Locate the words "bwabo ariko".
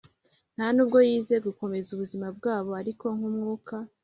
2.37-3.05